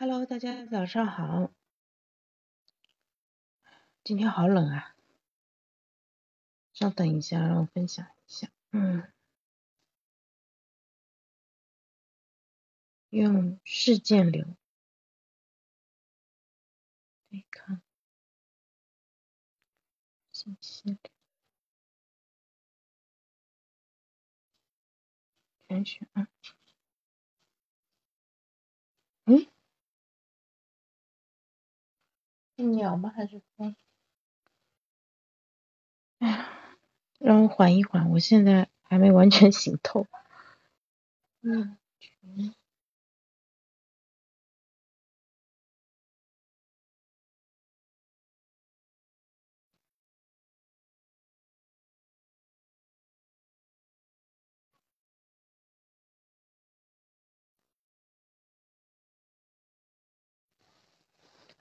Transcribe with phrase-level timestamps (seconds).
[0.00, 1.52] Hello，大家早上好。
[4.02, 4.96] 今天好冷啊，
[6.72, 8.50] 稍等一下，让我分享一下。
[8.70, 9.12] 嗯，
[13.10, 14.56] 用事件流
[17.28, 17.82] 对抗
[20.32, 20.98] 信息流，
[25.68, 26.26] 全选啊。
[29.26, 29.46] 嗯？
[32.60, 33.10] 是鸟吗？
[33.16, 33.74] 还是风？
[36.20, 36.48] 哎呀，
[37.18, 40.06] 让我缓一缓，我现在还没完全醒透。
[41.42, 41.76] 嗯。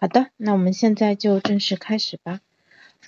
[0.01, 2.39] 好的，那我们现在就正式开始吧。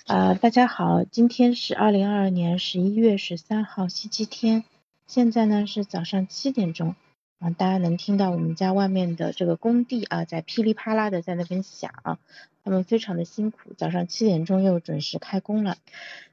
[0.04, 4.64] 啊，大家好，今天是二零二二年十一月十三号星期天，
[5.06, 6.94] 现在呢是早上七点钟
[7.38, 12.18] 啊，大家能听到我们家外面的这个工地啊在噼里啪啦的在那边响，
[12.62, 15.78] 他们非常的辛苦，早上七点钟又准时开工了。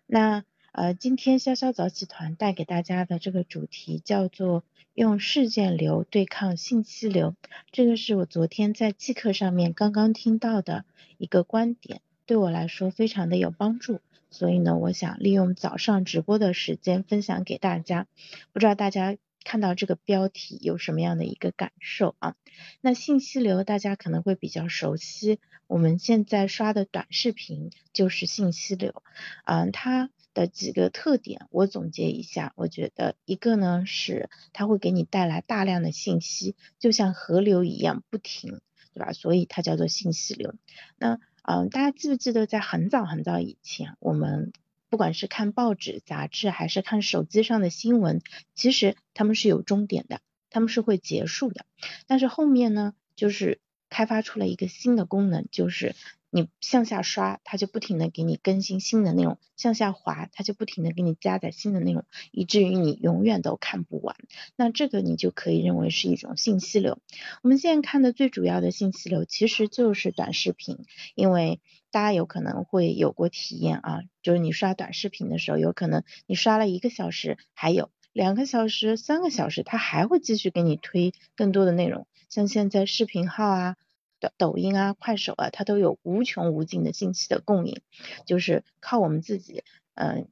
[0.08, 0.44] 那
[0.80, 4.64] 呃，今天潇潇早起团带给大家的这个主题叫做。
[4.94, 7.36] 用事件流对抗信息流，
[7.72, 10.84] 这个是我昨天在季课上面刚刚听到的
[11.18, 18.08] 一个观点，对我来说非常的有帮助，所以呢，我想利用早上直播的时间分享给大家。
[18.52, 22.36] 不知道大家看到这个标题有什么样的一个感受啊？
[22.82, 29.04] 那信息流大家可能会比较熟悉，我们现在刷的短视频就是信息流，
[29.46, 30.10] 嗯，它。
[30.40, 38.62] 的几个特点，我总结一下，我觉得一个呢是它会给你带来大量的信息，就像河流一样不停，
[38.94, 39.12] 对吧？
[39.12, 40.56] 所以它叫做信息流。
[40.98, 44.54] 那嗯，大家记不记得在很早很早以前，我们
[44.90, 48.22] 不管是看报纸、杂志，还是看手机上的新闻，
[48.56, 51.66] 其实他们是有终点的，他们是会结束的。
[52.08, 55.96] 但是后面呢，就是开发出了一个新的功能，就是。
[56.32, 64.16] 你向下刷，它就不停的给你更新新的内容；向下滑，它就不停的给你加载新的内容，以至于你永远都看不完。
[64.56, 67.00] 那这个你就可以认为是一种信息流。
[67.42, 70.86] 我们现在看的最主要的信息流其实就是短视频，
[71.16, 82.06] 因为大家有可能会有过体验啊，就是你刷短视频的时候，有可能你刷了一个小时，还有两个小时、三个小时，它还会继续给你推更多的内容。
[82.30, 83.76] 像现在视频号啊。
[84.20, 87.82] 抖抖音啊、快手啊，它都有无穷无尽的信息的供应，
[88.26, 89.64] 就是靠我们自己，
[89.96, 90.28] 嗯，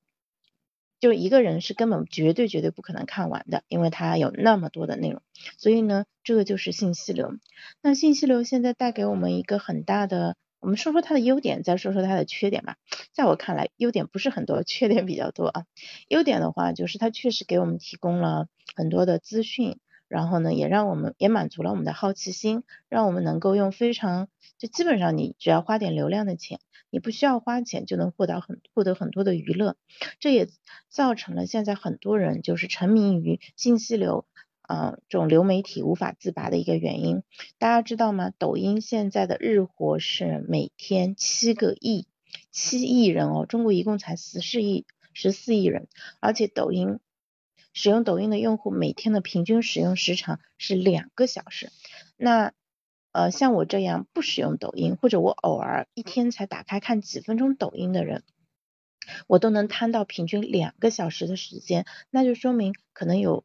[1.00, 5.22] 就一个人是根本绝对绝对不可能看完的，因为它有那么多的内容，
[5.58, 7.34] 所以呢，这个就是信息流。
[7.82, 12.78] 那信息流现在带给我们一个很大的，我们说说它的优点，再说说它的缺点吧。
[13.14, 15.66] 在我看来，优点不是很多，缺点比较多啊。
[16.08, 19.80] 优点的话，就是它确实给我们提供了很多的资讯。
[20.08, 26.60] 然后呢，也让我们也满足了我们的好奇心，让我们能够用非常就基本上你只要花点流量的钱，
[26.90, 29.76] 你不需要花钱就能获得很获得很多的娱乐，
[30.20, 30.48] 这也
[30.90, 34.26] 造成了现在很多人就是沉迷于信息流
[34.62, 37.24] 啊这种流媒体无法自拔的一个原因。
[37.60, 38.32] 大家知道吗？
[38.38, 42.08] 抖音现在的日活是每天七个亿
[42.52, 45.88] 七亿人哦，中国一共才十四亿十四亿人，
[46.22, 47.00] 而且抖音。
[47.80, 51.72] 使用抖音的用户每天的平均使用时长是两个小时，
[52.18, 52.52] 那
[53.12, 58.24] 呃像我这样不使用抖音或者我偶尔一天才打开看几分钟抖音的人，
[59.28, 63.44] 我都能摊到平均两个小时的时间，那就说明可能有。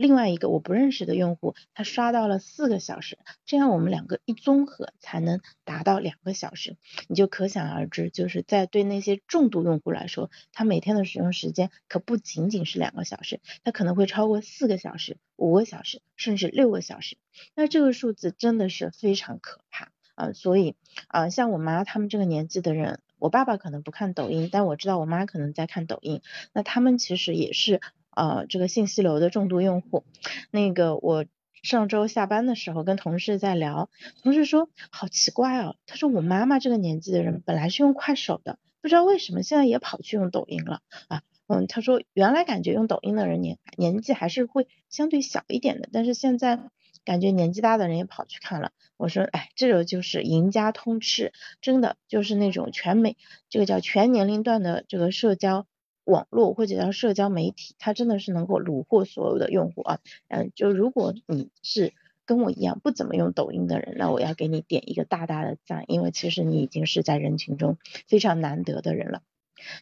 [0.00, 17.18] 另外一个我不认识的用户，他刷到了四个小时，这样我们两个一综合才能达到两个小时，你就可想而知，就是在对那些重度用户来说，他每天的使用时间可不仅仅是两个小时，他可能会超过四个小时、五个小时，甚至六个小时，
[17.54, 20.32] 那这个数字真的是非常可怕啊！
[20.32, 20.76] 所以
[21.08, 26.22] 啊，像我妈他们这个年纪的人，我爸爸可能不看抖音，但我知道我妈可能在看抖音，
[26.54, 27.82] 那他们其实也是。
[28.20, 30.04] 呃，这个信息流的重度用户，
[30.50, 31.24] 那个我
[31.62, 33.88] 上周下班的时候跟同事在聊，
[34.22, 46.60] 同事说好奇怪哦，他说我妈妈这个年纪的人本来是用快手的，不知道为什么现在也跑去用抖音了啊，嗯，他说原来感觉用抖音的人年年纪还是会相对小一点的，但是现在
[47.06, 51.32] 感觉年纪大的人也跑去看了，我说哎，这个就是赢家通吃，
[51.62, 53.16] 真的就是那种全美
[53.48, 55.66] 这个叫全年龄段的这个社交。
[56.10, 59.98] 网络或者叫社交媒体，它真的是能够虏获所有的用户啊，
[60.28, 61.94] 嗯，就如果你是
[62.26, 69.22] 跟我一样不怎么用抖音的人，那我要给你点一个大大的赞，因为其实你已经是在人群中非常难得的人了。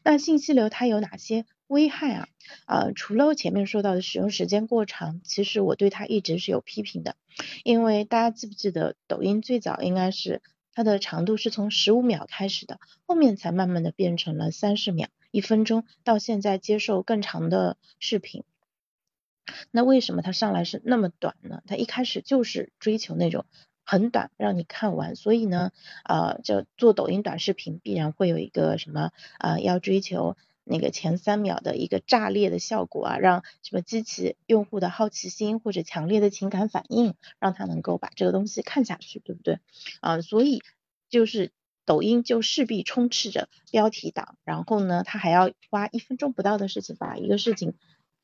[0.02, 2.28] 那信息流它有哪些危害啊？
[2.66, 7.14] 呃，除了前面说到的使用时间过长，其实我对它一直是有批评的，
[7.64, 10.42] 因为大家记不记得抖音最早应该是
[10.72, 18.44] 它的长度是从十五秒开始的，后面才慢慢的变成了三十秒、一分钟，到现在接受更长的视频。
[19.70, 21.62] 那为什么它上来是那么短呢？
[21.66, 23.46] 它一开始就是追求那种
[23.84, 25.16] 很短，让你看完。
[25.16, 25.72] 所以呢，
[26.04, 39.60] 呃，就做抖音短视频必然会有一个什么，呃，要追求那个前三秒的一个炸裂的效果啊，让什么激起用户的好奇心或者强烈的情感反应，让他能够把这个东西看下去，对不对？
[40.00, 40.60] 啊，所以
[41.08, 41.52] 就是
[41.88, 47.74] 抖音就势必充斥着标题党，然后呢，他还要花一分钟不到的事情把一个事情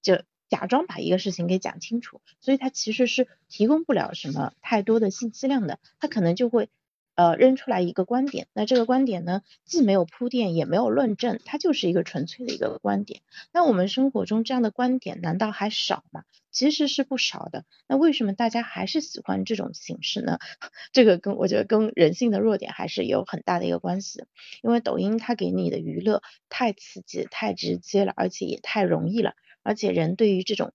[0.03, 0.23] 就。
[0.51, 6.69] 假装把一个事情给讲清楚，所以他其实是提供不了什么太多的信息量的，他可能就会
[7.15, 13.21] 呃扔出来一个观点，那这个观点呢既没有铺垫也没有论证，它就是一个纯粹的一个观点。
[13.53, 16.25] 那我们生活中这样的观点难道还少吗？
[16.51, 17.65] 其实是不少的。
[17.89, 20.39] 那为什么大家还是喜欢这种形式呢？
[20.93, 24.25] 这个跟我觉得跟人性的弱点还是有很大的一个关系，
[24.63, 29.35] 因为抖音它给你的娱乐太刺激、太直接了，而且也太容易了。
[29.65, 30.73] 而且人对于这种，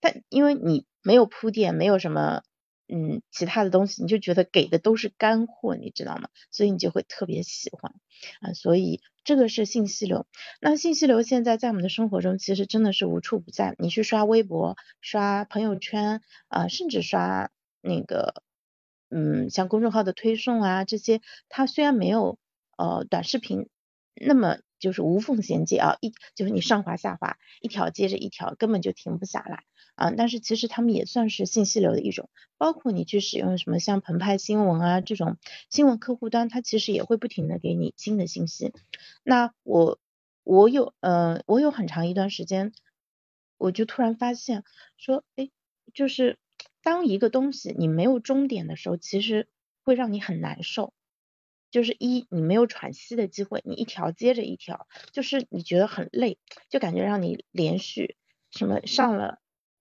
[0.00, 2.42] 但因为你没有铺垫，没有什么
[2.88, 6.28] 嗯其他的东西，你就觉得给的都是干货，你知道吗？
[6.50, 7.94] 所以你就会特别喜欢
[8.40, 8.52] 啊。
[8.54, 10.26] 所以这个是信息流。
[10.60, 13.76] 那信息流现在在我们的生活中其实真的是无处不在。
[13.78, 17.50] 你去刷微博、刷朋友圈啊，甚至刷
[17.80, 18.42] 那个
[19.10, 22.38] 嗯像公众号的推送啊这些，它虽然没有
[22.76, 23.68] 呃短视频
[24.14, 24.58] 那么。
[24.80, 29.64] 就是无缝衔接啊，一就是你上滑下滑，一条接着一条，根本就停不下来
[29.98, 30.10] 啊。
[30.16, 35.36] 但是其实他们也算是信息流的一种，包括你去使用什么像澎湃新闻啊这种
[35.68, 38.72] 新闻客户端，它其实也会不停的给你新的信息。
[39.22, 39.98] 那我
[40.44, 42.72] 我有呃我有很长一段时间，
[43.58, 44.64] 我就突然发现
[44.96, 45.50] 说，哎，
[45.92, 46.38] 就是
[46.82, 49.48] 当一个东西你没有终点的时候，其实
[49.82, 50.94] 会让你很难受。
[51.70, 56.38] 就是一，你没有喘息的机会，你一条接着一条，就是你觉得很累，
[56.70, 58.16] 就感觉让你连续
[58.50, 59.38] 什么上了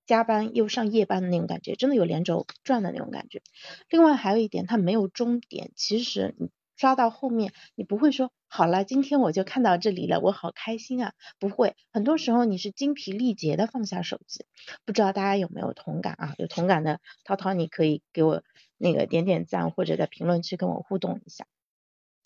[0.07, 3.43] 加班又上夜班的那种感觉，真的有连轴转的那种感觉。
[3.89, 14.45] 另外还有一点，它没有终点，其实你刷到后面，你不会说好了，今天我就看到这里了，我好开心啊，不会，很多时候你是精疲力竭的放下手机。
[14.85, 16.35] 不知道大家有没有同感啊？
[16.37, 18.43] 有同感的涛涛，你可以给我
[18.77, 21.45] 那个点点赞，或者在评论区跟我互动一下。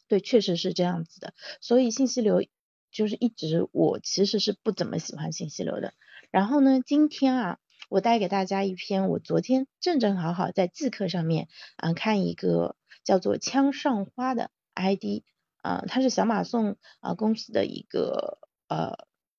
[0.08, 2.46] 对，确实是这样子的，所以信息流
[2.92, 5.94] 就是一直我其实是不怎么喜欢信息流的。
[6.30, 7.60] 然后呢，今天啊，
[7.92, 15.24] 我带给大家一篇我昨天正正好好在季课上面啊看一个叫做枪上花的 ID
[15.62, 18.40] 啊，他是小马送啊公司的一个
[18.70, 18.94] 呃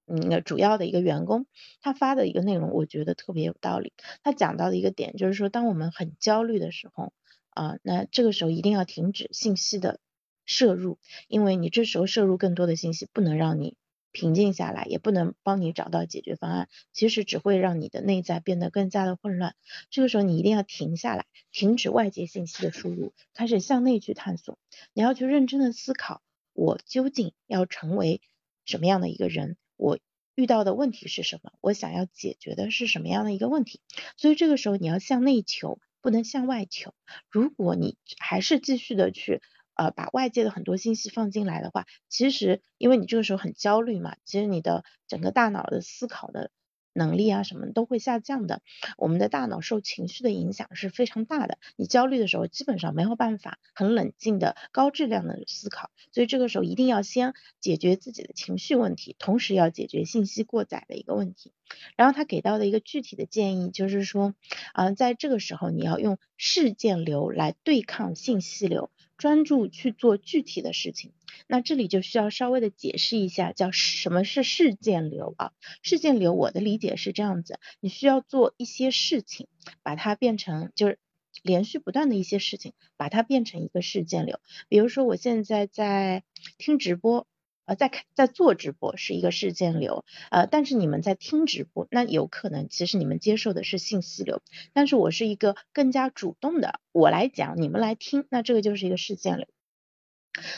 [0.04, 1.46] 那个主要的一个员工，
[1.80, 3.94] 他发的一个内容我觉得特别有道理。
[4.22, 7.14] 他讲到的一个点就是说，当我们很焦虑的时候
[7.48, 9.98] 啊，那这个时候一定要停止信息的。
[10.44, 10.98] 摄入，
[11.28, 13.76] 因为你这时候摄入更多的信息，不能让你
[14.12, 19.56] 平静下来，也不能帮你找到解决方案，其实只会让你的内在变得更加的混乱。
[19.90, 24.58] 这个时候你一定要停下来，停止外界信息的输入，开始向内去探索。
[24.92, 26.22] 你要去认真的思考，
[26.52, 28.20] 我究竟要成为
[28.64, 29.56] 什么样的一个人？
[29.76, 29.98] 我
[30.34, 31.52] 遇到的问题是什么？
[31.60, 33.80] 我想要解决的是什么样的一个问题？
[34.16, 36.92] 所以这个时候你要向内求，不能向外求。
[37.30, 39.40] 如果你还是继续的去。
[39.82, 46.52] 呃，把外界的很多信息放进来的话，其实因为你这个时候很焦虑嘛，其实你的整个大脑的思考的
[46.92, 48.62] 能力啊什么都会下降的。
[48.96, 61.52] 我们的大脑受情绪的影响是非常大的，你焦虑的时候基本上没有办法很冷静的高质量的思考，所以这个时候一定要先解决自己的情绪问题，同时要解决信息过载的一个问题。
[61.96, 64.34] 然后他给到的一个具体的建议就是说，
[64.74, 68.90] 啊，在这个时候你要用事件流来对抗信息流。
[69.22, 71.12] 专注去做具体的事情，
[71.46, 75.52] 那这里就需要稍微的解释一下，叫什么是事件流啊？
[75.80, 79.46] 事件流我的理解是这样子，你需要做一些事情，
[79.84, 80.98] 把它变成就是
[81.40, 84.40] 连续不断的一些事情，把它变成一个事件流。
[84.68, 86.24] 比如说我现在在
[86.58, 87.28] 听直播。
[87.64, 94.42] 呃，在看在做直播是一个事件流，呃，但是你们在听直播，那有可能其实你们接受的是信息流，
[94.72, 99.46] 但是我是一个更加主动的，我来讲，你们来听，那这个就是一个事件流。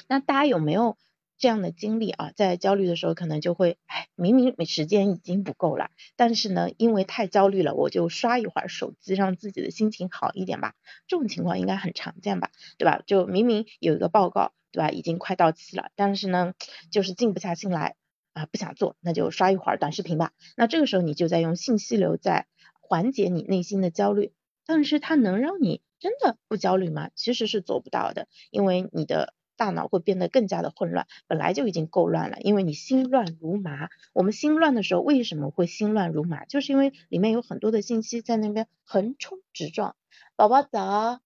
[0.08, 0.96] 那大家有没有
[1.38, 10.74] 这样的经历啊，在焦虑的时候可能就会，哎，明明时间已经不够了，但是呢，因为太焦虑了，我就刷一会儿手机，让自己的心情好一点吧。
[11.06, 13.02] 这种情况应该很常见吧，对吧？
[13.06, 16.54] 就明明有一个报告，对吧，已经快到期了，但是呢，
[16.90, 17.96] 就是静不下心来
[18.32, 20.32] 啊，不想做，那就刷一会儿短视频吧。
[20.56, 22.46] 那这个时候你就在用信息流在
[22.80, 24.32] 缓解你内心的焦虑，
[24.66, 27.10] 但是它能让你真的不焦虑吗？
[27.16, 29.34] 其实是做不到的，因为你的。
[29.56, 33.88] 大脑会变得更加的混乱，本来就已经够乱了，因为你心乱如麻。
[34.12, 36.44] 我们心乱的时候为什么会心乱如麻？
[36.44, 39.96] 就是因为里面有很多的信息在那边横冲直撞。
[40.36, 41.20] 宝宝早，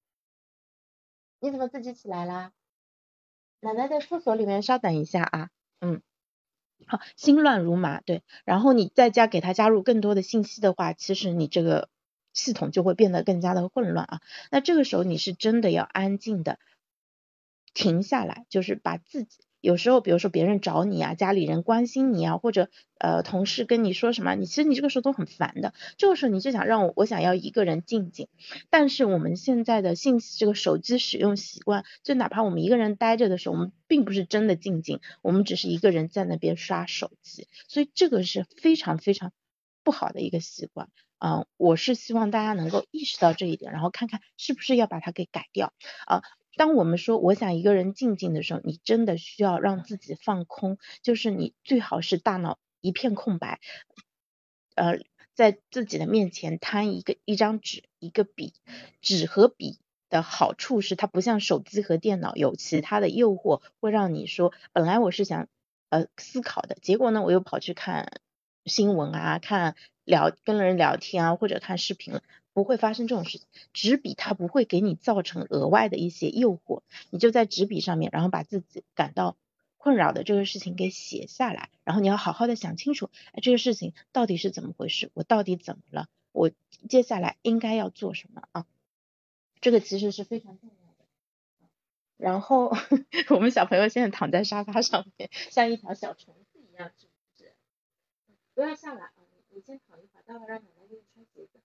[1.40, 2.52] 你怎么自己起来啦？
[3.60, 5.50] 奶奶在厕所里面，稍等一下啊。
[5.80, 6.02] 嗯，
[6.86, 8.22] 好，心乱如麻，对。
[8.44, 11.88] 然后你在家给他加入更多的信息的话，其实你这个
[12.32, 14.20] 系统就会变得更加的混乱啊。
[14.50, 16.58] 那这个时候你是真的要安静的。
[17.78, 25.72] 停下来，就是把自己有时候，比如说别人找你啊，家里人关心你啊，或者呃同事跟你说什么，你其实你这个时候都很烦的。
[25.96, 28.26] 这个时候你就想让我，我想要一个人静静。
[28.68, 37.46] 但是我们现在的信息这个手机使用习惯，就哪怕我们一个人待着的时候，我们并不是真的静静，我们只是一个人在那边刷手机。
[37.68, 39.30] 所以这个是非常非常
[39.84, 41.46] 不好的一个习惯啊！
[41.56, 45.72] 我是希望大家能够意识到这一点，然后看看是不是要把它给改掉
[46.06, 46.22] 啊。
[46.58, 53.60] 当我们说我想一个人静静的时候，你真的需要让自己放空，就是你最好是大脑一片空白，
[54.74, 54.98] 呃，
[55.34, 58.52] 在自己的面前摊一个一张纸一个笔，
[59.00, 59.78] 纸和笔
[60.10, 65.48] 的好处是它不像手机和电脑有其他的诱惑，会让你说本来我是想
[65.90, 68.20] 呃思考的，结果呢我又跑去看
[68.64, 72.22] 新闻啊，看聊跟人聊天啊，或者看视频了。
[72.52, 79.36] 不会发生这种事情，纸笔它不会给你造成额外的一些诱惑，你就在纸笔上面，然后把自己感到
[79.76, 86.50] 困扰的这个事情给写下来，然后你要好好的想清楚，哎，这个事情到底是怎么回事，我到底怎么了，我
[86.88, 88.66] 接下来应该要做什么啊？
[89.60, 91.06] 这个其实是非常重要的。
[92.16, 92.72] 然后
[93.30, 97.54] 我们小朋友现在躺在沙发上面，像一条小虫子一样，是不是？
[98.54, 99.14] 不要下来啊，
[99.50, 101.60] 你先躺一会儿，待会儿让奶奶给你穿鞋子。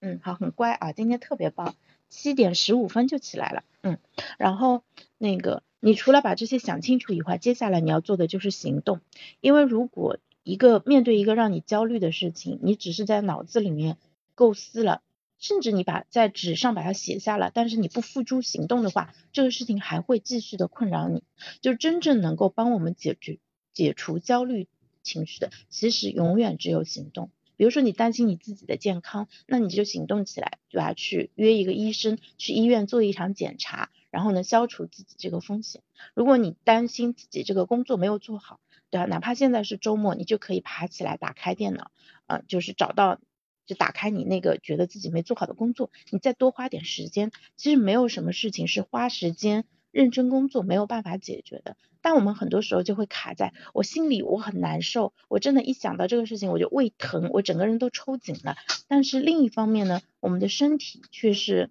[0.00, 1.74] 嗯，好，很乖啊，今天特别棒，
[2.08, 3.98] 七点十五分就起来了，嗯，
[4.38, 4.84] 然后
[5.18, 9.00] 那个，你除了把这些想清楚以外，接下来你要做的就是行动，
[9.40, 13.96] 因为如果一个面对一个让你焦虑的事情，你只是在脑子里面
[14.36, 15.02] 构思了，
[15.38, 21.24] 甚至你把在纸上把它写下了，但是你不付诸行动的话，这个事情还会继续的困扰你，
[21.60, 23.40] 就真正能够帮我们解决
[23.72, 24.68] 解除焦虑
[25.02, 27.30] 情绪的，其实永远只有行动。
[27.58, 30.94] 比如说你担心你自己的健康，那你就行动起来，对吧？
[30.94, 35.82] 去约一个医生，去医院做一场检查，然后呢，消除自己这个风险。
[36.14, 38.60] 如果你担心自己这个工作没有做好，
[38.90, 39.06] 对吧？
[39.06, 41.90] 哪怕现在是周末，你就可以爬起来，打开电脑，
[42.28, 43.20] 呃，就是找到，
[43.66, 47.32] 就打开你那个觉得自己没做好的工作，你再多花点时间。
[47.56, 49.64] 其实没有什么事情是花时间。
[49.90, 58.56] 认真工作没有办法解决的，但我们很多时候就会卡在我心里，我很难受，我真的，一想到这个事情我就胃疼，我整个人都抽紧了。
[58.86, 61.70] 但是另一方面呢，我们的身体却是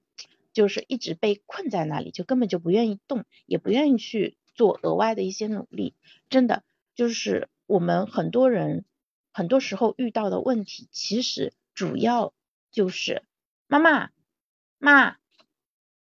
[0.54, 5.94] 就是一直被困在那里，就根本就不愿意动，也不愿意去做额外的一些努力。
[6.30, 6.64] 真的，
[6.96, 8.84] 就是我们很多人
[9.32, 12.34] 很多时候遇到的问题，其实主要
[12.72, 13.24] 就是
[13.68, 14.10] 妈妈
[14.80, 15.18] 妈，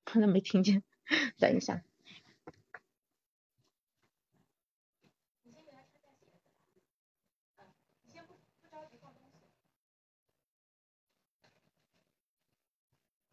[0.03, 0.83] 可能 没听见，
[1.37, 1.83] 等一下。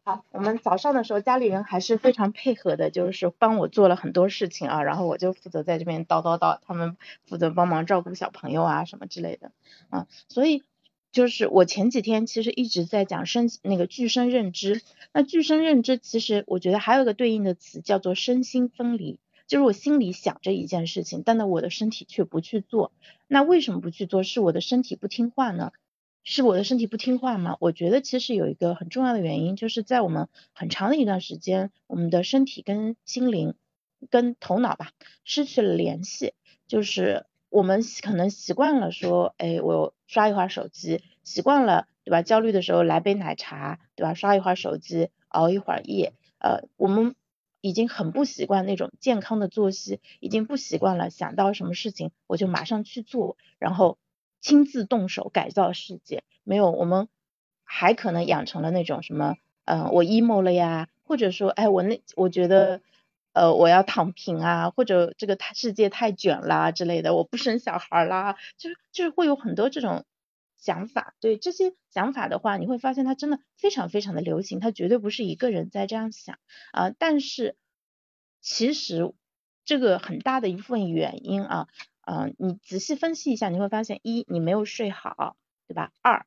[0.07, 6.95] 好，我们早上的时候家里人还是非常配合的，就是帮我做了很多事情啊，然后我就负责在这边叨叨叨，他们
[7.25, 9.51] 负责帮忙照顾小朋友啊什么之类的
[9.89, 10.61] 啊，所以
[11.11, 22.91] 就是我前几天其实一直在讲身那个具身认知，那具身认知其实我觉得还有一个对应的词叫做身心分离，就是我心里想着一件事情，但呢我的身体却不去做，
[23.25, 24.21] 那为什么不去做？
[24.21, 25.71] 是我的身体不听话呢？
[26.27, 27.55] 是我的身体不听话吗？
[27.59, 33.53] 我觉得其实有一个很重要的原因，就是在我们很长的一段时间，我们的身体跟心灵、
[34.09, 34.89] 跟头脑吧
[35.23, 36.33] 失去了联系。
[36.67, 42.23] 就是我们可能习惯了说，哎，我刷一会儿手机，习惯了，对吧？
[42.23, 44.15] 焦虑的时候来杯奶茶，对吧？
[44.15, 47.13] 刷一会儿手机，熬一会儿夜，呃，我们
[47.61, 53.99] 已经很不习惯那种健康的作息，已经不习惯了想到什么事情我就马上去做，然后。
[54.45, 57.07] 亲自动手改造世界，没有我们
[57.63, 62.79] 还可能养成了那种什么，嗯，我 emo 了呀，或者说，哎，我那我觉得
[63.33, 70.05] 呃，我要躺平啊，或者这个太世界太卷啦之类的，我不生小孩啦，就是就是会有很多这种
[70.55, 71.15] 想法。
[71.19, 76.37] 对这些想法的话，你会发现它真的非常非常的流行，它绝对不是一个人在这样想
[76.71, 76.91] 啊。
[76.91, 77.55] 但是
[78.41, 79.11] 其实
[79.63, 81.67] 这个很大的一部分原因啊，
[82.05, 85.35] 嗯，你仔细分析一下，你会发现一你没有睡好，
[85.67, 85.91] 对吧？
[86.01, 86.25] 二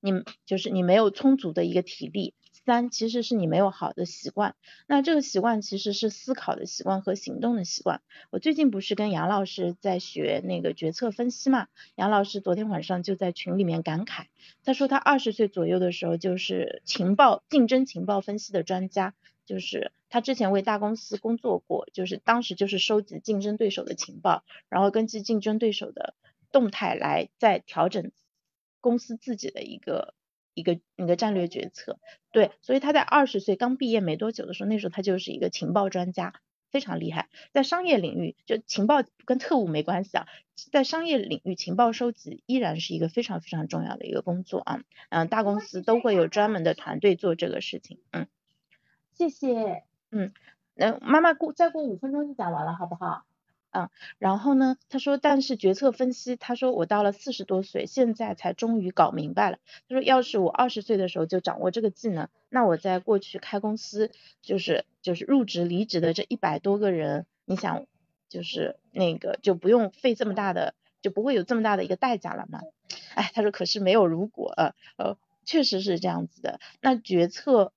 [0.00, 0.12] 你
[0.46, 2.34] 就是你没有充足的一个体力。
[2.64, 4.54] 三其实是你没有好的习惯，
[4.86, 8.02] 那这个习惯其实是思考的习惯和行动的习惯。
[8.30, 11.66] 我最近不是跟杨老师在学那个决策分析嘛？
[11.96, 14.26] 杨老师昨天晚上就在群里面感慨，
[14.62, 19.14] 他说他二十岁左右的时候就是情报竞争情报分析的专家，
[19.46, 26.14] 就是他之前为大公司工作过，就是当时就是收集竞争对手的情报，然后根据竞争对手的
[26.50, 28.12] 动态来再调整
[28.80, 30.14] 公司自己的一个。
[30.54, 31.98] 一个那个战略决策，
[32.30, 36.34] 对，所以他在二十岁刚毕业没多久的时候，那时候他就是一个情报专家，
[36.70, 37.30] 非常厉害。
[37.54, 40.26] 在商业领域，就情报跟特务没关系啊，
[40.70, 44.82] 在商业领域，情报收集依然是一个非常非常重要的一个工作啊。
[45.08, 48.00] 嗯，大公司都会有专门的团队做这个事情。
[48.10, 48.26] 嗯，
[49.14, 49.84] 谢谢。
[50.10, 50.32] 嗯，
[50.74, 53.24] 那妈妈过再过五分钟就讲完了，好不好？
[53.74, 53.88] 嗯，
[54.18, 59.58] 然后呢，他说，但是决策分析，他说我到了四十多岁，现在才终于搞明白了。
[59.88, 64.10] 他说，要是我二十岁的时候就掌握这个技能，那我在过去开公司，
[64.42, 67.86] 就是就是入职离职的这一百多个人，你想，
[68.28, 72.60] 就是那个就不用费这么大的，就不会有这么大的一个代价了嘛？
[73.14, 75.16] 哎，他说，可是没有如果，呃呃，
[75.46, 76.60] 确实是这样子的。
[76.82, 77.72] 那决策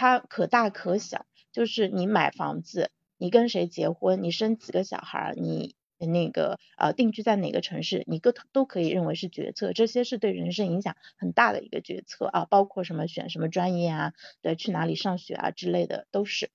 [0.00, 2.90] 它可大可小，就是你买房子。
[3.18, 4.22] 你跟谁结婚？
[4.22, 5.34] 你生几个小孩？
[5.36, 8.02] 你那个呃定居在哪个城市？
[8.06, 16.48] 你都都可以认为是决策，这些是对人生影响很大的一个决策啊，包括什么选什么专业啊，对，去哪里上学啊之类的都是。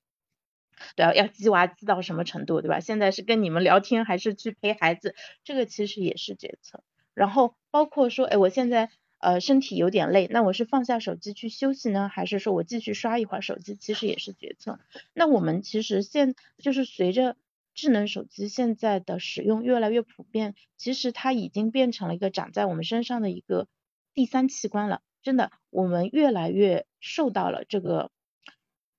[0.95, 2.79] 对啊，要鸡娃鸡到什么程度，对吧？
[2.79, 5.13] 现在是跟你们聊天还是去陪孩子？
[5.43, 6.83] 这个其实也是决策。
[7.13, 8.89] 然后包括说，哎，我现在。
[9.17, 13.75] 呃，身体有点累，那我是放下手机去休息呢，还是说我继续刷一会儿手机？
[13.75, 14.79] 其实也是决策。
[15.13, 17.35] 那我们其实现就是随着
[17.73, 23.67] 智能手机现在的使用越来越普遍，其实它已经变成了一个长在我们身上的一个
[24.13, 25.01] 第三器官了。
[25.23, 28.11] 真的，我们越来越受到了这个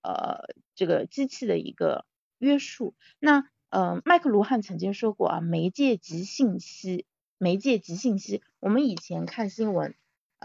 [0.02, 2.04] 呃这个机器的一个
[2.38, 2.94] 约束。
[3.20, 7.06] 那呃，麦克卢汉曾经说过啊，媒介及信息，
[7.38, 8.42] 媒介及信息。
[8.58, 9.94] 我们以前看新闻。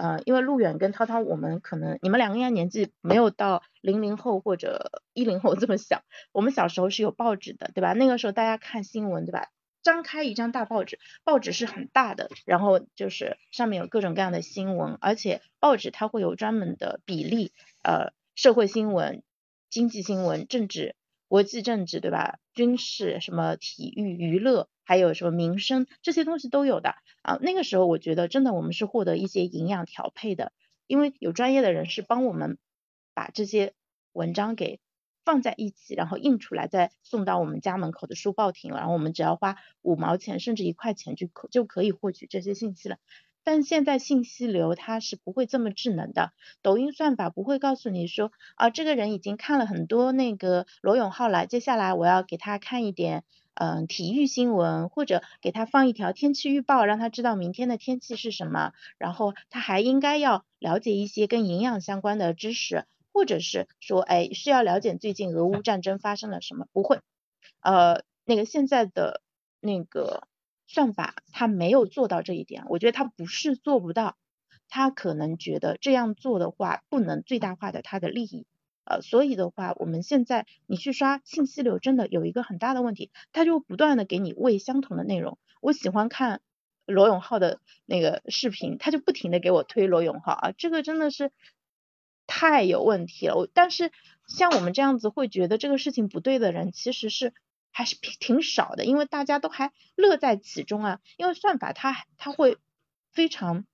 [0.01, 6.01] 呃，因为路远跟涛涛，我们可能你们两个应该年纪没有到零零后或者 一零后这么小。
[6.31, 7.93] 我们小时候是有报纸的，对吧？
[7.93, 9.49] 那个时候大家看新闻，对吧？
[9.83, 17.51] 张开一张大报纸，报纸是很大的，然后就是上面有各种各样的新闻，而且报纸它会有专门的比例，
[17.83, 19.21] 呃，社会新闻、
[19.69, 20.95] 经济新闻、政治。
[21.31, 22.39] 国际政治对吧？
[22.53, 27.37] 军事什么体育娱乐，还有什么民生这些东西都有的啊。
[27.41, 30.51] 那个时候我觉得真的我们是获得一些营养调配的，
[30.87, 32.57] 因为有专业的人士帮我们
[33.13, 33.71] 把这些
[34.11, 34.81] 文章给
[35.23, 42.97] 放在一起，然后印出来，再送到我们家门口的书报亭，然后我们只要花五毛钱甚至一块钱就可就可以获取这些信息了。
[43.43, 53.23] 但现在信息流它是不会这么智能的，抖音算法不会告诉你说啊，这个人已经看了很多那个罗永浩了，接下来我要给他看一点
[53.55, 66.99] 嗯体育新闻，或者给他放一条天气预报，让他知道明天的天气是什么，然后他还应该要了解一些跟营养相关的知识，或者是说哎需要了解最近俄乌战争发生了什么，不会，
[67.61, 69.21] 呃那个现在的
[69.59, 70.27] 那个。
[70.73, 74.15] 算法它没有做到这一点，我觉得它不是做不到，
[74.69, 78.45] 它可能觉得这样做的话不能最大化的它的利益，
[78.85, 85.37] 呃，所以的话，我们现在你去刷信息流真的有一个很大的问题，它就不断的给你喂相同的内容。
[85.59, 86.39] 我喜欢看
[86.85, 91.33] 罗永浩的那个视频，他就不停的给我推罗永浩啊，这个真的是
[92.27, 93.35] 太有问题了。
[93.35, 93.91] 我但是
[94.25, 97.33] 像我们这样子会觉得这个事情不对的人，其实是。
[97.71, 100.99] 还是挺少的，因为大家都还乐在其中啊。
[101.17, 102.57] 因为算法它它会
[103.11, 103.65] 非常，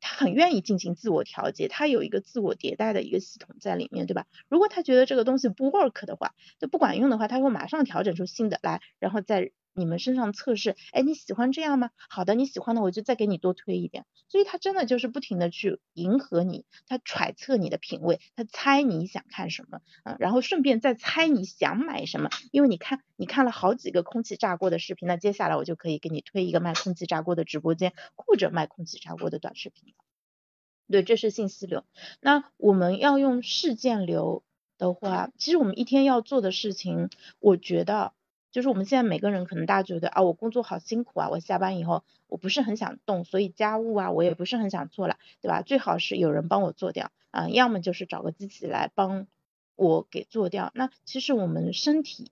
[0.00, 4.26] 它很愿意进行自我调节，它有一个自我迭代的一个系统在里面，对吧？
[4.48, 9.52] 如果他觉得这个东西不 work 的话，就不管用的话，他会马上调整出新的来，然后再。
[9.74, 11.90] 你们身上测试，哎，你喜欢这样吗？
[12.08, 14.04] 好的，你喜欢的我就再给你多推一点。
[14.28, 22.30] 所以他真的就是不停的去迎合你，他揣测你的品味，他猜你想看什么，嗯，然后顺便再猜你想买什么。
[22.50, 29.94] 因为你看，你看了好几个空气炸锅的视频，那接下来我就可以给你推一个卖空气炸锅的直播间，或者卖空气炸锅的短视频了。
[30.90, 31.84] 对，这是信息流。
[32.20, 34.42] 那我们要用事件流。
[34.78, 37.08] 的话，其实我们一天要做的事情，
[37.38, 38.14] 我觉得
[38.52, 45.62] 就是我们现在每个人可能大家觉得啊，我工作好辛苦啊，我下班以后我不是很想动，所以家务啊我也不是很想做了，对吧？
[45.62, 49.26] 最好是有人帮我做掉啊，要么就是找个机器来帮
[49.74, 50.70] 我给做掉。
[50.74, 52.30] 那其实我们身体，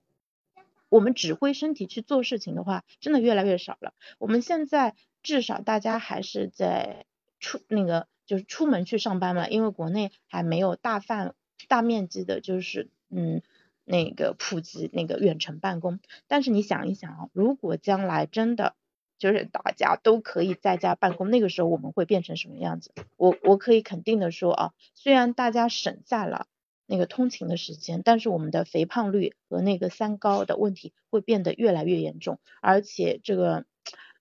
[0.87, 3.93] 我们指挥身体去做事情的话，真的越来越少了。
[4.19, 7.05] 我们现在至少大家还是在
[7.39, 8.07] 出那个。
[8.27, 11.35] 就是出门去上班嘛，因为国内还没有大范
[11.67, 13.41] 大面积的，就是嗯
[13.83, 15.99] 那个普及那个远程办公。
[16.27, 18.75] 但是你想一想啊，如果将来真的
[19.17, 22.91] 就是大家都可以在家办公，那个时候我们会变成什么样子？
[23.17, 26.47] 我我可以肯定的说啊，虽然大家省下了
[26.85, 33.65] 那个通勤的时间，但是我们的肥胖率和那个三高的问题会变得越来越严重，而且这个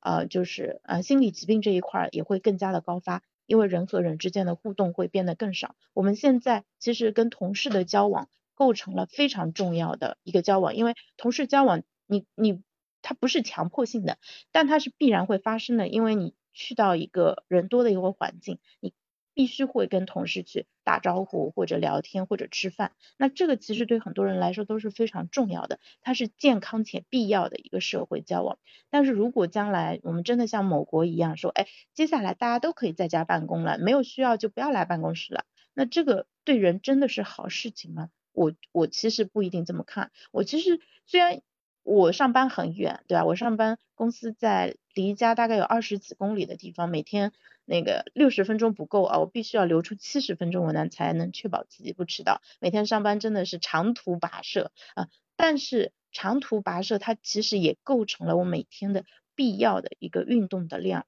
[0.01, 3.23] 呃就是呃心理疾病这一块也会更加的高发。
[3.47, 8.29] 因为人和人之间的互动会变得更少，我们现在其实跟同事的交往
[8.61, 12.63] 构成了非常重要的一个交往，因为同事交往，你你
[13.01, 14.19] 它不是强迫性的，
[14.53, 18.93] 但它是必然会发生的，因为你去到一个人多的一个环境，你。
[19.33, 22.93] 必须会跟同事去打招呼，或者聊天，或者吃饭。
[23.17, 28.59] 那这个其实对很多人来说都是非常重要的，它是健康且必要的一个社会交往。
[28.91, 38.11] 但是如果将来我们真的像某国一样说，哎，接下来大家都可以在家办公了，没有需要就不要来办公室了，那这个对人真的是好事情吗？
[38.33, 40.11] 我我其实不一定这么看。
[40.31, 41.43] 我其实虽然
[41.83, 43.25] 我上班很远，对吧？
[43.25, 47.33] 我上班公司在离家大概有二十几公里的地方，每天。
[47.67, 52.43] 那个六十分钟不够啊，我必须要留出七十分钟，我呢才能确保自己不迟到。
[52.59, 59.05] 每天上班真的是长途跋涉啊，但是长途跋涉它其实也构成了我每天的
[59.37, 61.07] 必要的一个运动的量。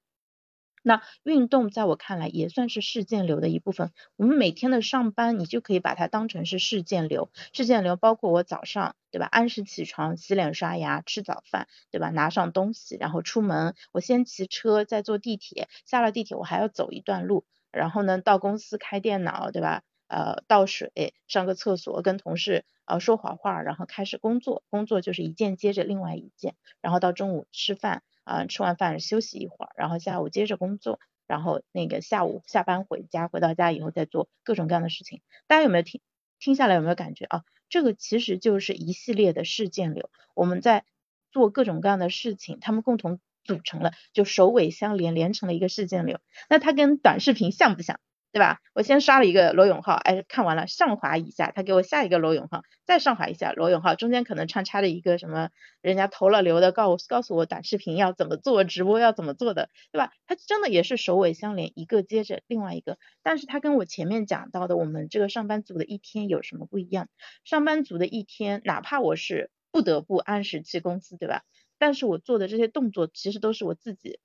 [0.83, 3.93] 那运动在我看来也算是事件流的一部分。
[4.17, 7.31] 我们每天的上班，你就可以把它当成是事件流。
[7.53, 9.27] 事件流包括我早上，对吧？
[9.27, 12.11] 按时起床，洗脸刷牙，吃早饭，对吧？
[12.11, 13.75] 拿上东西，然后出门。
[13.93, 15.69] 我先骑车，再坐地铁。
[15.87, 19.83] 下了地铁，我还要走一段路，然后呢，到公司开电脑，对吧？
[20.09, 24.63] 呃，倒水，上个厕所，跟同事呃说会话，然后开始工作。
[24.69, 28.03] 工作就是一件接着另外一件，然后到中午吃饭。
[28.25, 35.21] 啊，吃完饭休息一会儿，然后下午接着工作，然后那个下午下班回家，回到家以后再做各种各样的事情。
[35.47, 36.01] 大家有没有听
[36.39, 37.45] 听下来有没有感觉啊？
[37.69, 40.85] 这个其实就是一系列的事件流，我们在
[41.31, 46.21] 做各种各样的事情，他们共同组成了，就首尾相连，连成了一个事件流。
[46.51, 47.99] 那它跟短视频像不像？
[48.33, 48.61] 对吧？
[48.75, 55.51] 我先刷了一个罗永浩，哎，看完了上滑一下，他给我下一个罗永浩，再上滑一下罗永浩，中间可能穿插着一个什么，
[55.83, 60.13] 人家投了流的，告告诉我短视频要怎么做，直播要怎么做的，对吧？
[60.27, 67.09] 它真的也是首尾相连，一个接着另外一个，但是它跟我前面讲到的我们这个上班族的一天有什么不一样？
[67.45, 71.43] 上班族的一天，哪怕我是不得不按时去公司，对吧？
[71.79, 74.21] 但是我做的这些动作其实都是我自己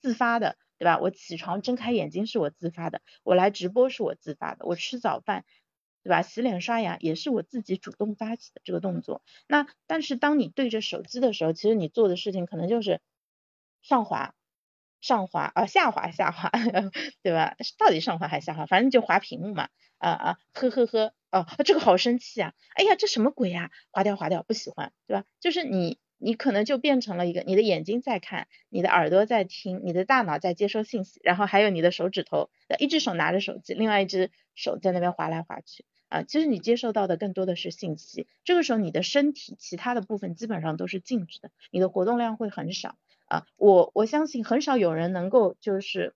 [0.00, 0.56] 自发的。
[0.82, 0.98] 对吧？
[0.98, 5.44] 我起床睁开眼睛是我自发的，我来直播是我自发的，我吃早饭，
[6.02, 6.22] 对吧？
[6.22, 9.22] 洗脸刷牙也是我自己主动发起的这个动作。
[9.46, 13.00] 那但是当你对着手机的时候，其实你做的事情可能就是
[13.80, 14.34] 上滑、
[15.00, 16.50] 上滑啊，下滑、下滑，
[17.22, 17.54] 对吧？
[17.78, 18.66] 到底上滑还下滑？
[18.66, 19.68] 反正就滑屏幕嘛，
[19.98, 22.54] 啊啊，呵呵呵，哦，这个好生气啊！
[22.74, 23.70] 哎呀，这什么鬼呀？
[23.92, 25.24] 划掉划掉，不喜欢，对吧？
[25.38, 25.98] 就是你。
[26.22, 36.22] 你可能就变成了一个，你的眼睛在看，你的耳朵在听，你的大脑在接收信息，然后还有你的手指头，一只手拿着手机，另外一只手在那边划来划去啊。
[36.22, 43.44] 其实你接受到的更多的是信息，这个时候你的身体其他的部分基本上都是静止的，你的活动量会很少啊。
[43.56, 46.14] 我我相信很少有人能够就是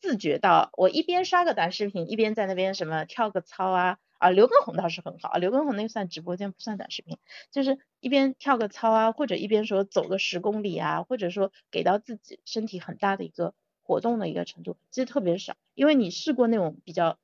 [0.00, 3.98] 自觉到，我一边刷个短视频，一边在那边什么跳个操啊。
[4.22, 7.18] 啊，刘畊宏倒是很好啊，刘畊宏那算直播间不算短视频，
[7.50, 17.18] 就是一边跳个操啊，或者一边说走个十公里啊，或者说给到自己身体很大的一个活动的一个程度，其实特别少，因为你试过那种比较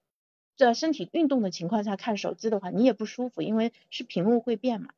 [0.57, 4.89] 在身体运动的情况下看手机的话，你也不舒服，因为是屏幕会变嘛。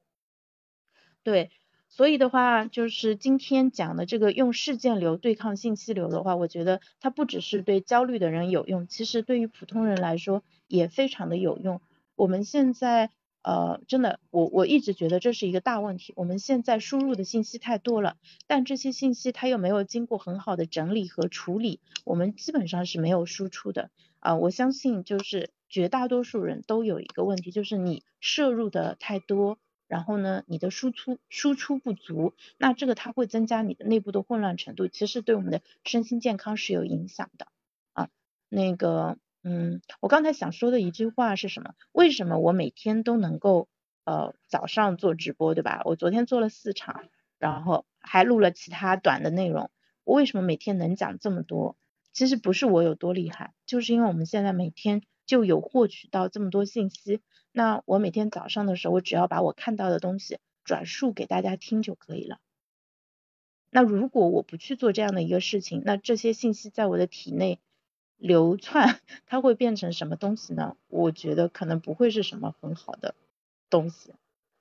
[1.22, 1.50] 对，
[1.90, 11.82] 所以的话就是今天讲的这个用事件流对抗信息流的话，我觉得它不只是对焦虑的人有用，其实对于普通人来说也非常的有用。
[12.20, 16.12] 我们现在呃，真的，我我一直觉得这是一个大问题。
[16.16, 24.37] 我们现在输入的信息太多了，但这些信息它又没有经过很好的整理和处理，我们基本上是没有输出的啊。
[24.37, 29.56] 我相信就是绝大多数人都有一个问题，就是你摄入的太多，
[29.88, 37.46] 然后呢，你的输出输出不足，那这个它会增加你的内部的混乱程度，其实对我们的身心健康是有影响的
[37.94, 38.11] 啊。
[38.50, 39.16] 那个。
[39.42, 41.74] 嗯，我刚才想说的一句话是什么？
[41.92, 43.68] 为什么我每天都能够
[44.05, 45.81] 呃早上做直播，对吧？
[45.87, 47.05] 我昨天做了四场，
[47.38, 49.70] 然后还录了其他短的内容。
[50.05, 51.79] 我为什么每天能讲这么多？
[52.12, 57.22] 其实不是我有多厉害，就是因为我们现在每天就有获取到这么多信息。
[57.50, 62.40] 那我每天早上的时候，我只要把我看到的东西转述给大家听就可以了。
[63.70, 67.59] 那如果我不去做这样的一个事情，那这些信息在我的体内。
[68.20, 70.76] 流窜， 它会变成什么东西呢？
[70.88, 73.14] 我觉得可能不会是什么很好的
[73.70, 74.12] 东西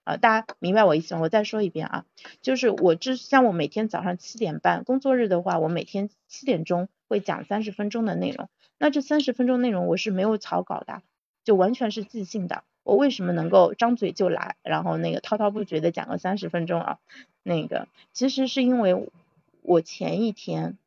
[0.06, 1.22] 啊，大家明白我意思吗？
[1.22, 2.06] 我再说一遍啊，
[2.42, 11.04] 就是我这像我每天早上七点半工作日的话，我每天七点钟会讲三十分钟的内容，那这三十分钟内容我是没有草稿的，
[11.44, 12.64] 就完全是即兴的。
[12.84, 17.00] 我为什么能够张嘴就来，然后那个滔滔不绝的讲个三十分钟啊？
[17.44, 19.12] 那个其实是因为
[19.62, 20.78] 我前一天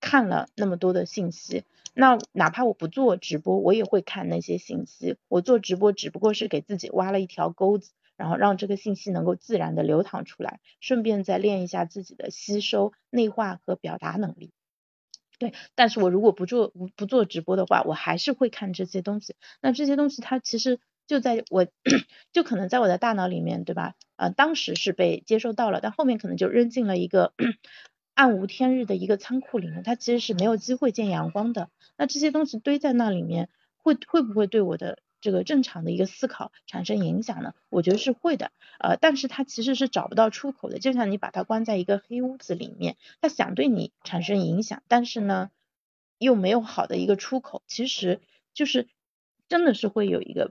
[0.00, 1.64] 看了那么多的信息。
[1.94, 5.16] 那哪怕我不做直播，我也会看那些信息。
[5.28, 14.50] 我做直播只不过是给自己挖了一条沟子，然后让这个信息能够自然的流淌出来，顺便再练一下自己的吸收、内化和表达能力。
[15.38, 19.36] 对，但是我如果不做不做直播的话，我还是会看这些东西。
[19.60, 21.66] 那这些东西它其实就在我
[22.32, 23.94] 就可能在我的大脑里面，对吧？
[24.16, 27.34] 呃，当时是被接收到了，但后面可能就扔进了一个
[28.18, 31.70] 暗无天日的一个仓库里面，它其实是没有机会见阳光的。
[31.96, 37.54] 那这些东西堆在那里面，会会不会对我的这个正常的一个思考产生影响呢？
[37.68, 38.50] 我觉得是会的，
[38.80, 45.52] 呃，但是它其实是找不到出口的，就像你把它关在一个黑屋子里面，它想对你产生影响，但是呢，
[46.18, 48.20] 又没有好的一个出口，其实
[48.52, 48.88] 就是
[49.48, 50.50] 真的是会有一个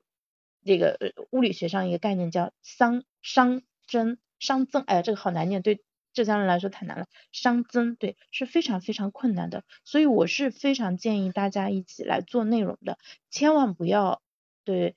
[0.63, 0.97] 这个
[1.32, 5.82] 物理学上一个概念叫熵熵增熵增，哎呀，这个好难念，对。
[6.17, 12.97] 浙江人来说太难了，熵增对是非常非常困难的，所以我是非常建议大家一起来做内容的，
[13.30, 14.23] 千万不要
[14.63, 14.95] 对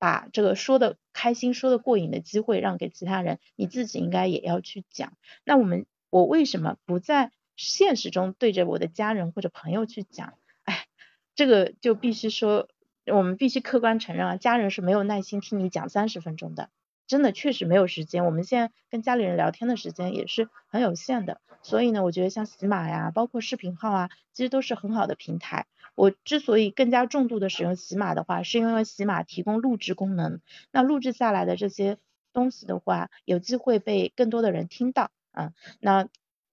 [0.00, 5.16] 把这个说的开心、说的过瘾的机会让给其他人，你自己应该也要去讲。
[5.44, 10.34] 那我们我为什么不在现实中对着我的家人或者朋友去讲？
[10.64, 10.88] 哎，
[11.36, 12.68] 这个就必须说，
[13.06, 16.70] 我们必须客观承认啊，家人是没有耐心听你讲三十分钟的。
[17.06, 25.66] 真的确实没有时间，我们现在跟家里人聊天的时间也是很有限的，所以呢，我觉得像喜马呀，包括视频号啊，其实都是很好的平台。
[25.94, 30.40] 我之所以更加重度的使用喜马的话，是因为喜马提供录制功能，
[30.70, 31.96] 那录制下来的这些
[32.32, 35.52] 东西的话，有机会被更多的人听到啊。
[35.80, 36.08] 那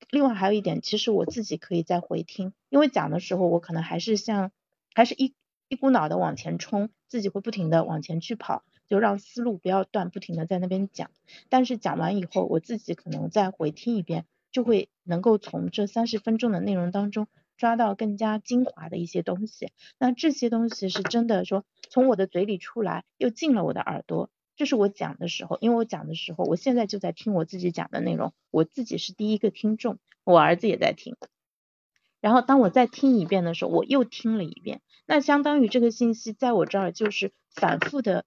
[0.09, 4.51] 另外还有一点，其实我自己可以再回听，因为讲的时候我可能还是像，
[4.93, 5.33] 还是一
[5.67, 8.63] 一股脑的往前冲，自己会不停的往前去跑。
[8.93, 11.09] 就让思路不要断，不停的在那边讲，
[11.49, 17.27] 但是讲完以后，我自己可能再回听一遍，就会能够从这三十分钟的内容当中
[17.57, 19.71] 抓到更加精华的一些东西。
[19.97, 24.29] 那这些东西是真的说从我的嘴里出来，又进了我的耳朵。
[24.55, 31.15] 这是我讲的时候，因为我讲的时候，我现在就在听我自己讲的内容，我自己是第一个听众，我儿子也在听。
[32.21, 38.23] 然后当我再听一遍的时候，我又听了一遍，那相当于这个信息在我这儿就是反复的。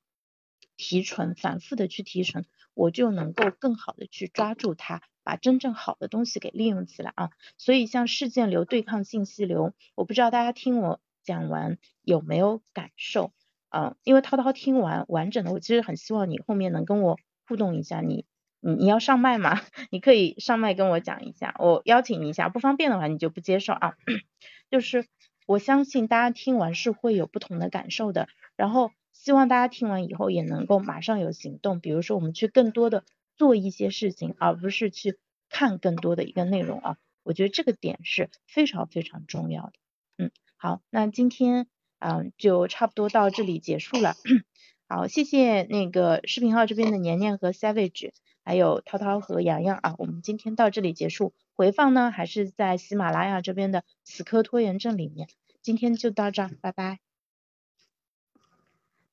[0.77, 7.31] 提纯，反复的去提纯，我就能够更好的去抓住它，把真正好的东西给利用起来啊。
[7.57, 13.33] 所以像事件流对抗信息流，我不知道大家听我讲完有没有感受
[13.69, 13.97] 啊？
[14.05, 18.27] 因为涛涛听完完整的，我其实很希望你后面能跟我互动一下，你
[18.61, 19.61] 你你要上麦吗？
[19.91, 23.95] 你可以上麦跟我讲一下，我邀请你一下，不方便的话你就不接受啊。
[24.71, 25.07] 就是
[25.47, 28.91] 我相信大家听完是会有不同的感受的，然后。
[29.18, 33.02] 希望大家听完以后也能够马上有行动，比如说我们去更多的
[33.35, 36.96] 做一些事情，而不是去看更多的一个内容啊。
[37.24, 39.72] 我觉得这个点是非常非常重要的。
[40.18, 41.66] 嗯，好，那今天
[41.98, 44.14] 嗯就差不多到这里结束了。
[44.88, 48.12] 好，谢谢那个视频号这边的年年和 Savage，
[48.44, 49.96] 还有涛涛和洋洋啊。
[49.98, 55.29] 我们今天到这里结束，回放呢还是在喜马拉雅这边的死磕拖延症里面。
[55.62, 57.06] 今天就到这，拜拜。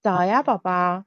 [0.03, 1.05] 早呀，宝宝。